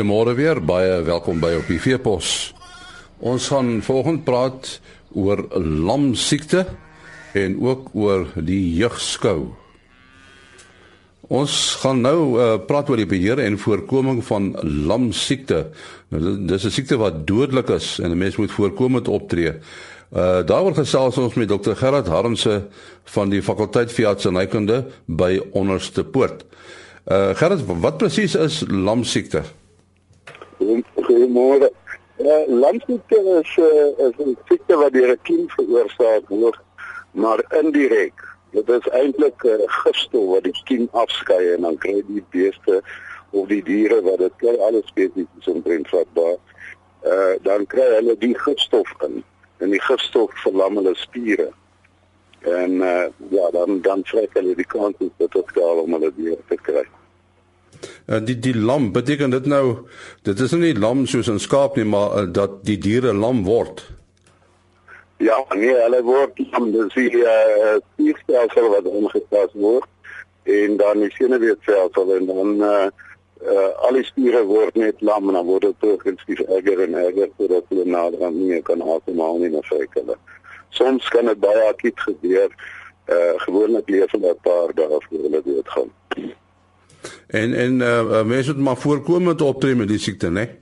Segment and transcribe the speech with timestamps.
[0.00, 2.54] Goeiemôre weer, baie welkom by op die Veepos.
[3.20, 4.70] Ons gaan vanoggend praat
[5.12, 6.62] oor lamsiekte
[7.36, 9.50] en ook oor die jeugskou.
[11.28, 14.48] Ons gaan nou uh, praat oor die beheer en voorkoming van
[14.88, 15.66] lamsiekte.
[16.08, 19.52] Nou dis 'n siekte wat dodelik is en 'n mens moet voorkomend optree.
[20.16, 22.68] Uh daaroor gesels ons met Dr Gerard Harmse
[23.04, 26.44] van die fakulteit veeartsenykunde by Onderste Poort.
[27.04, 29.59] Uh Gerard, wat presies is lamsiekte?
[30.60, 31.70] Goeiemôre.
[32.20, 36.60] Uh, lamsiekte is, uh, is 'n siekte wat deur 'n kind veroorsaak word,
[37.12, 42.02] maar indirek Dit is eintlik 'n uh, gifstof wat die kiem afskei en dan kry
[42.06, 42.82] die beeste
[43.30, 46.38] of die diere wat dit kry alle spesies omtrent vatbaar.
[47.06, 49.22] Uh dan kry hulle die gifstof in
[49.58, 51.50] en die gifstof verlam hulle spiere.
[52.40, 56.42] En uh ja, dan dan trek hulle die kans dat dit skaal om hulle diere
[56.48, 56.84] te kry.
[58.06, 59.86] Uh, die die lam beteken dit nou
[60.22, 63.84] dit is nie lam soos 'n skaap nie maar uh, dat die diere lam word.
[65.20, 69.88] Ja, nee, hulle word dan dis die uh, spierstelsel wat omgepas word
[70.42, 72.88] en dan die senuweestelsel en dan uh,
[73.44, 77.28] uh, al die spiere word net lam en dan word dit progressief erger en erger
[77.36, 80.16] totdat hulle nader aan nie kan asemhaal nie na vrykele.
[80.76, 82.48] Soms kan dit baie akiet gebeur.
[83.10, 85.59] Uh, gewoonlik leef hulle 'n paar dae voor hulle doodgaan.
[87.30, 90.32] En en uh, mense moet maar voorkomend optree met die siekte, né?
[90.32, 90.58] Nee?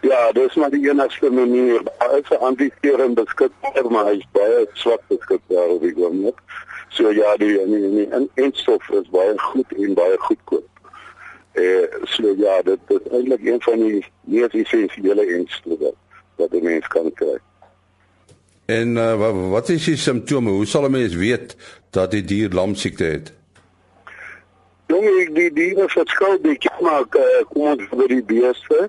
[0.00, 1.82] Ja, dis maar die enigste manier.
[1.98, 6.38] Daar is 'n antiserum beskikbaar, maar hy's baie swak beskikbaar op die oomblik.
[6.88, 10.68] So ja, die en die en enstof is baie goed en baie goedkoop.
[11.52, 15.94] Eh so ja, dit is eintlik een van die mees essensiële enstowwe
[16.36, 17.38] wat 'n mens kan kry.
[18.64, 20.50] En uh, wat, wat is die simptome?
[20.50, 21.56] Hoe sal 'n mens weet
[21.90, 23.32] dat die dier lamsiekte het?
[25.06, 28.86] Jong, die diere verskil bietjie maar uh, kom ons vir die beeste.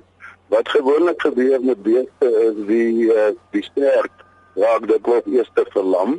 [0.54, 4.24] Wat gewoonlik gebeur met beeste is die uh, die sterk
[4.58, 6.16] raak dit word eers te verlam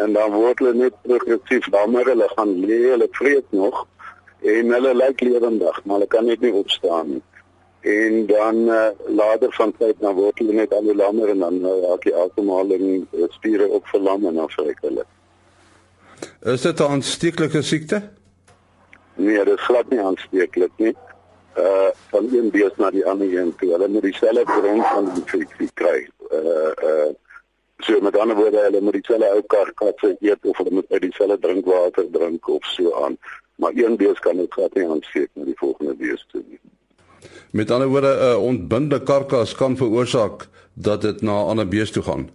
[0.00, 3.82] en dan word hulle net progressief lammer, hulle gaan lê, hulle vreet nog
[4.46, 7.24] en hulle lyk lewendig, maar hulle kan net nie opstaan nie.
[7.90, 11.58] En dan uh, later van tyd dan word hulle net al hoe lammer en dan
[11.64, 12.86] uh, raak die asemhaling
[13.34, 15.04] spiere ook verlam en dan vrek hulle.
[16.54, 18.02] Is dit 'n aansteeklike siekte?
[19.20, 20.94] Nee, dit is glad nie aansteeklik nie
[21.58, 23.70] uh van een bees na die ander een toe.
[23.72, 26.08] Hulle moet dieselfde bron van die infeksie kry.
[26.30, 27.10] Uh uh
[27.78, 31.38] so met ander woorde hulle moet dieselfde ou karkasse eet of hulle moet uit dieselfde
[31.38, 33.18] drinkwater drink of so aan.
[33.54, 36.60] Maar een bees kan dit glad nie aansteek met die volgende bees toe nie.
[37.50, 41.90] Met ander woorde 'n uh, ontbinde karkas kan veroorsaak dat dit na 'n ander bees
[41.90, 42.30] toe gaan.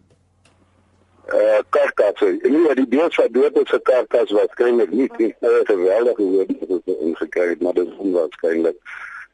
[1.34, 2.38] Uh karkasse.
[2.42, 5.10] Nee, die bees wat dood is se karkas waarskynlik nie.
[5.18, 8.78] Dit is 'n geweldige woord wat ons ingekry het, maar dit is onwaarskynlik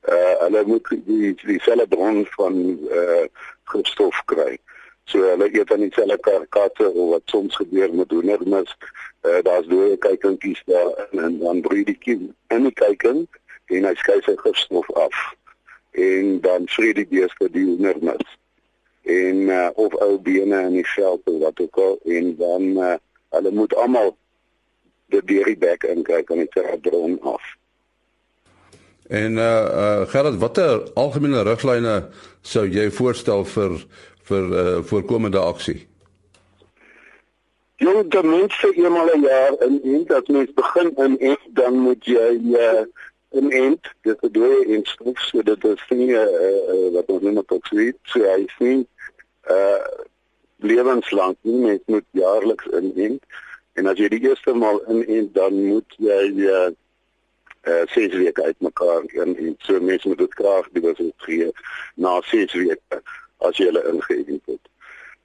[0.09, 2.55] uh hulle moet die dieselfde bron van
[2.91, 3.25] uh
[3.63, 4.57] gifstof kry.
[5.03, 8.77] So hulle eet dan dieselfde karkasse of wat soms gebeur met hoendermis.
[9.21, 13.29] Uh daar's dooie kuikentjies daar en, en dan broei die kind in die kuikent
[13.65, 15.33] en hy skei sy gifstof af.
[15.91, 18.37] En dan vrede die beeste die hoendermis.
[19.01, 22.95] En uh of ou bene in die veld of wat ook al en dan uh
[23.29, 24.15] hulle moet almal
[25.11, 27.41] die deur die bek inkry kan dit bron af.
[29.07, 31.95] En uh uh Gerard, watter algemene riglyne
[32.41, 33.79] sou jy voorstel vir
[34.29, 35.87] vir uh voorkomende aksie?
[37.81, 41.73] Jy moet ten minste eenmal 'n jaar in en dat mens begin in en dan
[41.77, 42.85] moet jy uh
[43.31, 46.25] in en dit is deur in stof so dit is nie uh,
[46.75, 48.85] uh wat ons noem tot sweet so hy sien
[49.55, 49.87] uh
[50.61, 53.19] lewenslank nie mens moet jaarliks in
[53.79, 56.69] en as jy die eerste maal in en dan moet jy uh
[57.63, 61.51] 6 weke uitmekaar en, en so mense moet dit graag die was gee
[61.95, 63.01] na 6 weke
[63.37, 64.69] as jy hulle ingeënt het.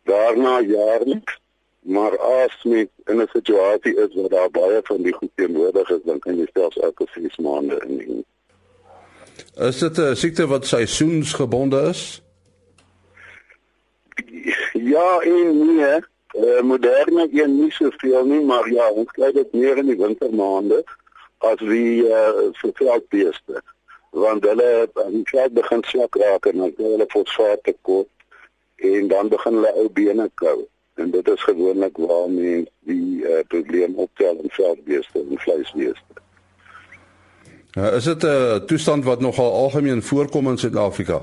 [0.09, 1.39] Daarna jaarliks
[1.87, 6.03] maar as met in 'n situasie is waar daar baie van die goed teenwoordig is
[6.05, 8.25] dan kan jy selfs elke 6 maande inneem.
[9.55, 12.23] Is dit 'n siekte wat seisoensgebonde is?
[14.73, 15.99] Ja, en nee,
[16.33, 20.85] uh, moderne een nie soveel nie, maar ja, ons kry dit meer in die wintermaande
[21.39, 23.63] as wie uh, verveldbeeste
[24.11, 28.09] want hulle aan die veld begin swak raak en dan kry hulle fosfaat tekort
[28.77, 30.65] en dan begin hulle ou bene kou
[30.97, 36.15] en dit is gewoonlik waar mense die uh, probleem optel in veldbeeste en vleisbeeste.
[37.79, 41.21] Uh, is dit 'n toestand wat nogal algemeen voorkom in Suid-Afrika?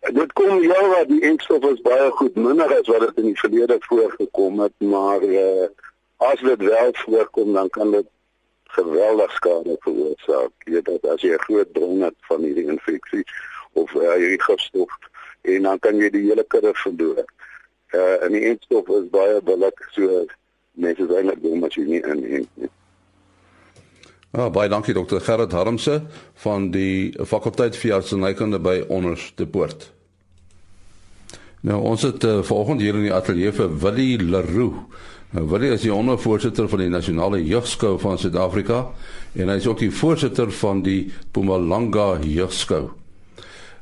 [0.00, 3.38] Dit kom ja wat die enstof is baie goed minder as wat dit in die
[3.38, 5.68] verlede voorgekom het maar uh,
[6.16, 8.06] as dit wel voorkom dan kan dit
[8.64, 10.52] geweldig skade veroorsaak.
[10.58, 13.24] Jy weet dat as jy 'n groot bron het van hierdie infeksie
[13.72, 14.92] of uh, hierdie gifstof
[15.44, 17.24] en dan kan jy die hele kudde verloor.
[17.94, 20.24] Uh en die eindstof is baie billik so
[20.72, 22.70] mense is eintlik dom as jy nie in nie.
[24.34, 26.00] Ah, baie dankie dokter Gerard Harmse
[26.42, 29.92] van die fakulteit vir artsenykunde by Onders de Poort.
[31.64, 34.82] Nou ons het uh, volgende hier in die ateljee vir Willie Leroux.
[35.34, 38.88] Nou Willie is die ondervoorsitter van die nasionale jeugskou van Suid-Afrika
[39.38, 42.88] en hy is ook die voorsitter van die Mpumalanga jeugskou.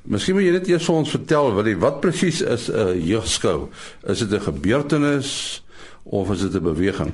[0.03, 3.71] Miskien moet jy net eers vir ons vertel Willie, wat presies is 'n uh, jeugskou?
[4.07, 5.63] Is dit 'n gebeurtenis
[6.03, 7.13] of is dit 'n beweging?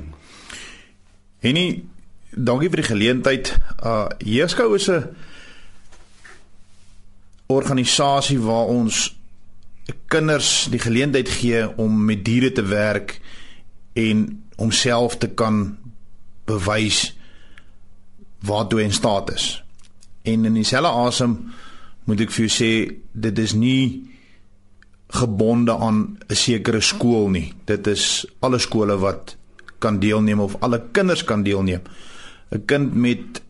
[1.41, 1.85] En nie
[2.31, 3.59] dankie vir die geleentheid.
[3.85, 5.05] Uh Jeugskou is 'n
[7.47, 9.17] organisasie waar ons
[10.07, 13.21] kinders die geleentheid gee om met diere te werk
[13.93, 15.79] en homself te kan
[16.45, 17.17] bewys
[18.41, 19.65] waartoe in staat is.
[20.23, 21.53] En in dieselfde asem
[22.09, 22.71] moet ek vir jou sê
[23.13, 24.09] dit is nie
[25.13, 27.53] gebonde aan 'n sekere skool nie.
[27.65, 29.37] Dit is alle skole wat
[29.79, 31.83] kan deelneem of alle kinders kan deelneem.
[32.51, 33.43] 'n kind met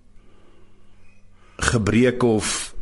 [1.56, 2.74] gebreke of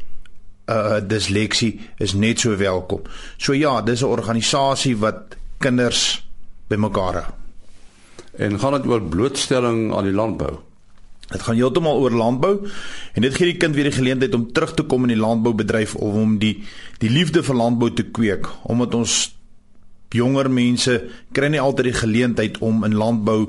[0.67, 3.03] 'n uh, disleksie is net so welkom.
[3.37, 6.29] So ja, dis 'n organisasie wat kinders
[6.69, 7.33] bymekaar hou.
[8.37, 10.66] En gaan dit oor blootstelling aan die landbou?
[11.27, 12.53] Dit gaan heeltemal oor landbou
[13.15, 15.95] en dit gee die kind weer die geleentheid om terug te kom in die landboubedryf
[15.95, 16.61] of om die
[17.03, 19.17] die liefde vir landbou te kweek omdat ons
[20.15, 21.01] jonger mense
[21.35, 23.41] kry nie altyd die geleentheid om in landbou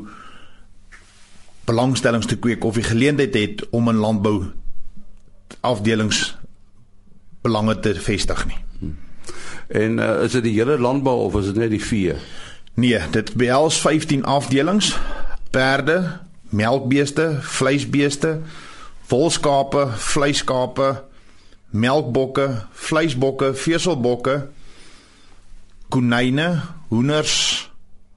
[1.67, 4.37] belangstellings te kweek of die geleentheid het om in landbou
[5.61, 6.35] afdelings
[7.41, 8.59] belange te vestig nie.
[9.67, 12.15] En uh, is dit die hele landbou of is dit net die vee?
[12.79, 14.93] Nee, dit behels 15 afdelings:
[15.51, 18.41] perde, melkbeeste, vleisbeeste,
[19.07, 21.03] volskape, vleiskape,
[21.69, 24.37] melkbokke, vleisbokke, veselbokke,
[25.89, 26.47] konyne,
[26.89, 27.35] hoenders,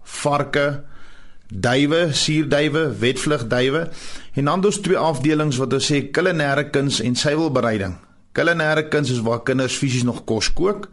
[0.03, 0.83] varke,
[1.51, 3.89] duwe, suurduwe, wetvlugduwe
[4.33, 7.97] en dan dus twee afdelings wat ons sê kulinaire kuns en suiwelbereiding.
[8.33, 10.89] Kulinaire kuns is waar kinders fisies nog kos kook.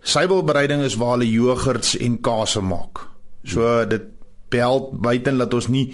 [0.00, 3.04] Suiwelbereiding is waar hulle jogurts en kaas maak.
[3.44, 4.08] So dit
[4.48, 5.90] behels buiten dat ons nie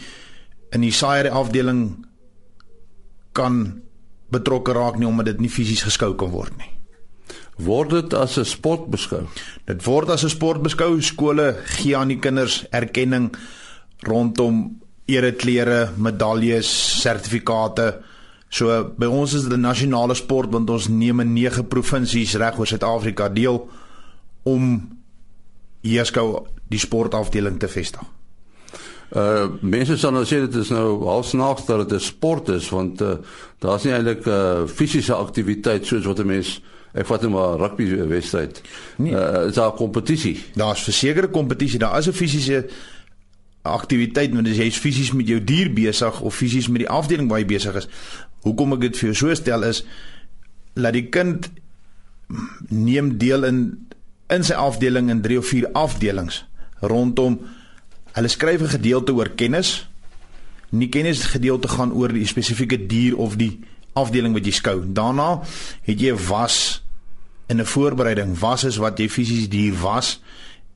[0.73, 2.07] in die saaiery afdeling
[3.33, 3.83] kan
[4.31, 6.71] betrokke raak nie omdat dit nie fisies geskou kan word nie.
[7.61, 9.27] Word dit as 'n sport beskou?
[9.67, 11.01] Dit word as 'n sport beskou.
[11.01, 13.37] Skole gee aan die kinders erkenning
[13.99, 18.01] rondom ereklere, medaljes, sertifikate.
[18.49, 22.59] So by ons is dit 'n nasionale sport want ons neem in 9 provinsies reg
[22.59, 23.69] oor Suid-Afrika deel
[24.43, 24.99] om
[25.83, 28.20] hierskou die sportafdeling te vestig.
[29.11, 33.01] Uh mense sal nou sê dit is nou halfsnaaks dat dit 'n sport is want
[33.03, 33.17] uh,
[33.59, 36.61] daar's nie eintlik 'n uh, fisiese aktiwiteit soos wat 'n mens
[36.95, 38.63] ek vat net maar rugby wedstryd.
[38.97, 39.15] Nee.
[39.15, 40.39] Uh is daar kompetisie?
[40.55, 42.69] Daar's versekerde kompetisie, daar is 'n fisiese
[43.63, 47.43] aktiwiteit want as jy fisies met jou dier besig of fisies met die afdeling waar
[47.43, 47.89] jy besig is.
[48.43, 49.85] Hoekom ek dit vir jou so stel is
[50.75, 51.51] laat die kind
[52.69, 53.89] neem deel in
[54.31, 56.45] in sy afdeling in 3 of 4 afdelings
[56.81, 57.41] rondom
[58.13, 59.89] Hulle skryf 'n gedeelte oor kennis.
[60.71, 63.61] Nie kennis gedeelte gaan oor die spesifieke dier of die
[63.93, 64.85] afdeling wat jy skou.
[64.87, 65.43] Daarna
[65.83, 66.83] het jy was
[67.47, 68.39] in 'n voorbereiding.
[68.39, 70.21] Was is wat jy fisies dier was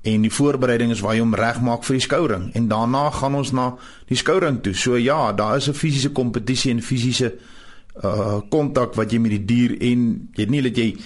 [0.03, 3.53] en die voorbereiding is waar jy hom regmaak vir die skouring en daarna gaan ons
[3.53, 3.77] na
[4.07, 4.75] die skouring toe.
[4.75, 7.35] So ja, daar is 'n fisiese kompetisie en fisiese
[8.03, 10.97] uh kontak wat jy met die dier en jy weet nie dat jy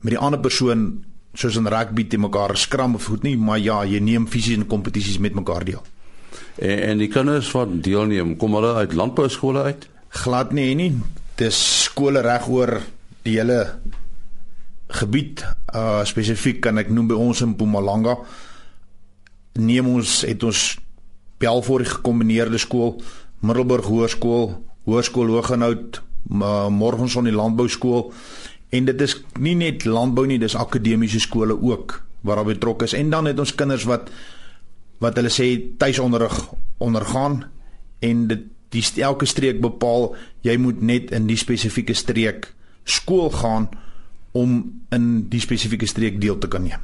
[0.00, 3.82] met die ander persoon soos in rugby te mekaar skram of goed nie, maar ja,
[3.88, 5.82] jy neem fisies in kompetisies met mekaar deel.
[6.60, 9.88] En, en die kinders wat deelneem, kom hulle uit landbou skole uit?
[10.22, 10.92] Glad nie nie.
[11.40, 12.76] Dis skole reg oor
[13.24, 13.64] die hele
[14.92, 15.44] gebied.
[15.72, 18.18] Uh spesifiek kan ek noem by ons in Mpumalanga.
[19.60, 20.62] Neem ons het ons
[21.42, 22.98] Belfort gekombineerde skool,
[23.42, 24.52] Middelburg Hoërskool,
[24.86, 25.98] Hoërskool Hoëgenoud,
[26.30, 28.12] Morgenson die landbou skool
[28.72, 32.94] En dit is nie net landbou nie, dis akademiese skole ook waar daar betrokke is.
[32.96, 34.10] En dan het ons kinders wat
[35.02, 35.48] wat hulle sê
[35.82, 36.36] tuisonderrig
[36.78, 37.40] ondergaan
[38.06, 40.12] en dit die elke streek bepaal
[40.46, 42.52] jy moet net in die spesifieke streek
[42.88, 43.66] skool gaan
[44.32, 44.62] om
[44.94, 46.80] in die spesifieke streek deel te kan neem.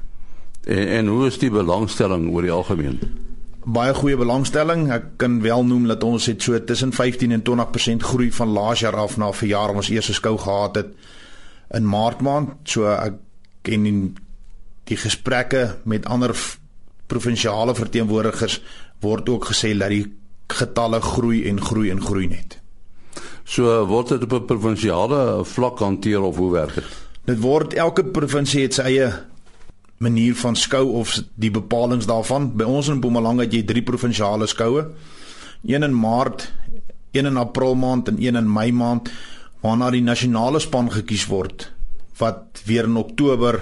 [0.67, 2.99] En, en hoe is die belangstelling oor die algemeen?
[3.65, 4.89] Baie goeie belangstelling.
[4.93, 8.85] Ek kan wel noem dat ons het so tussen 15 en 20% groei van laas
[8.85, 10.93] jaar af na verjaar ons eerste skou gehad het
[11.75, 12.55] in Maart maand.
[12.69, 13.19] So ek
[13.67, 13.97] ken die,
[14.89, 16.35] die gesprekke met ander
[17.09, 18.61] provinsiale verteenwoordigers
[19.05, 20.07] word ook gesê dat die
[20.49, 22.59] getalle groei en groei en groei net.
[23.49, 26.85] So word dit op 'n provinsiale vlak hanteer of hoe werk dit?
[27.25, 29.13] Dit word elke provinsie het sy eie
[29.99, 32.57] manier van skou of die bepalinge daarvan.
[32.57, 34.87] By ons in Mpumalanga het jy drie provinsiale skoue.
[35.67, 36.53] Een in Maart,
[37.13, 39.11] een in April maand en een in Mei maand
[39.61, 41.71] waarna die nasionale span gekies word
[42.19, 43.61] wat weer in Oktober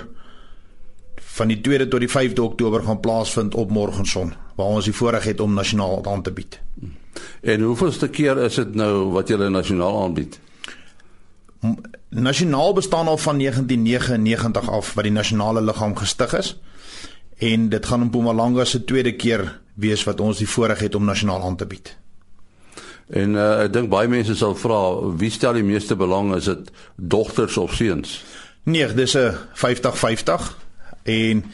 [1.37, 5.25] van die 2de tot die 5de Oktober gaan plaasvind op Morgenson waar ons die voorreg
[5.25, 6.61] het om nasionaal aan te bied.
[7.41, 10.39] En hoeveelste keer is dit nou wat julle nasionaal aanbied?
[12.09, 16.57] Nasionaal bestaan al van 1999 af wat die nasionale liggaam gestig is
[17.37, 21.05] en dit gaan in Mpumalanga se tweede keer wees wat ons die voorreg het om
[21.05, 21.97] nasionaal aan te bied.
[23.07, 24.81] En uh, ek dink baie mense sal vra
[25.19, 28.19] wie stel die meeste belang is dit dogters of seuns?
[28.67, 30.57] Nee, dis 'n 50-50
[31.05, 31.45] en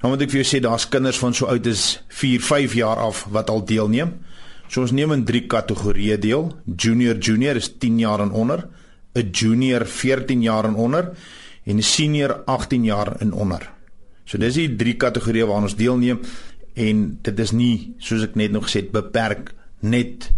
[0.00, 2.96] nou moet ek vir jou sê daar's kinders van so oud as 4, 5 jaar
[2.96, 4.24] af wat al deelneem.
[4.68, 6.56] So ons neem in drie kategorieë deel.
[6.76, 8.68] Junior junior is 10 jaar en onder,
[9.14, 11.12] 'n junior 14 jaar en onder
[11.64, 13.70] en 'n senior 18 jaar en onder.
[14.24, 16.20] So dis die drie kategorieë waaraan ons deelneem
[16.74, 20.30] en dit is nie soos ek net nog gesê het beperk net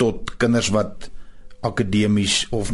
[0.00, 1.10] tot kinders wat
[1.60, 2.72] akademies of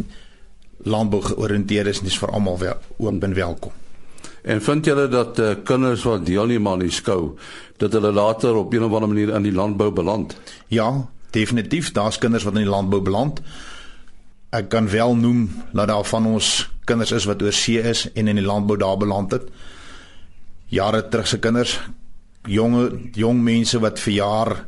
[0.86, 3.74] landbou georiënteerd is, dis vir almal wel oop en welkom.
[4.46, 7.34] En vind julle dat uh, kinders wat deelneem aan die skou
[7.82, 10.36] dat hulle later op 'n of ander manier in die landbou beland?
[10.68, 13.40] Ja, definitief, daar's kinders wat in die landbou beland.
[14.50, 18.28] Ek kan wel noem dat daar van ons kinders is wat oor see is en
[18.28, 19.42] in die landbou daar beland het.
[20.66, 21.80] Jare terug se kinders,
[22.44, 24.66] jonge jong mense wat vir jaar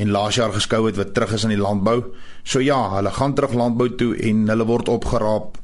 [0.00, 1.98] en laas jaar geskou het wat terug is in die landbou.
[2.42, 5.58] So ja, hulle gaan terug landbou toe en hulle word opgeraap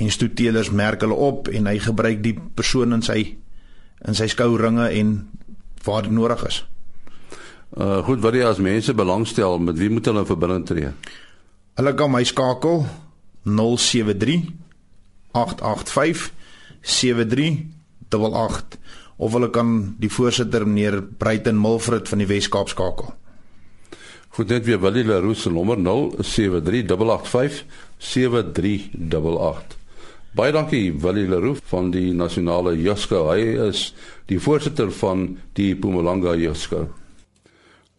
[0.00, 3.20] en stoetelers merk hulle op en hy gebruik die persoon in sy
[4.02, 5.12] in sy skouringe en
[5.84, 6.62] waar dit nodig is.
[7.76, 10.90] Uh goed, wat jy as mense belangstel, met wie moet hulle in verbinding tree?
[11.78, 12.84] Hulle kan my skakel
[13.44, 14.50] 073
[15.32, 16.30] 885
[16.82, 18.78] 7388
[19.22, 23.12] of hulle kan die voorsitter meneer Bruiten Milfred van die Wes-Kaap skakel.
[24.32, 27.64] Goed net weer Willie Leroux se nommer 073885
[27.98, 29.76] 7388.
[30.32, 33.26] Baie dankie Willie Leroux van die Nasionale Jeugsko.
[33.28, 33.90] Hy is
[34.32, 35.26] die voorsitter van
[35.58, 36.86] die Mpumalanga Jeugsko.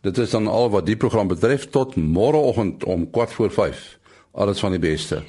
[0.01, 3.83] Dit is dan al wat die program betref tot môreoggend om 4 voor 5.
[4.33, 5.21] Alles van die beste.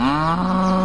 [0.00, 0.81] Ah.